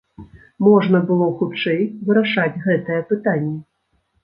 Можна 0.67 1.01
было 1.11 1.27
хутчэй 1.41 1.79
вырашаць 2.09 2.61
гэтае 2.67 2.99
пытанне. 3.13 3.57